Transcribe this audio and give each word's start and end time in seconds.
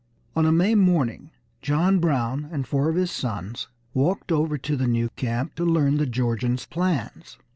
On 0.35 0.47
a 0.47 0.51
May 0.51 0.73
morning 0.73 1.29
John 1.61 1.99
Brown 1.99 2.49
and 2.51 2.65
four 2.67 2.89
of 2.89 2.95
his 2.95 3.11
sons 3.11 3.67
walked 3.93 4.31
over 4.31 4.57
to 4.57 4.75
the 4.75 4.87
new 4.87 5.09
camp 5.09 5.53
to 5.57 5.63
learn 5.63 5.97
the 5.97 6.07
Georgians' 6.07 6.65
plans. 6.65 7.37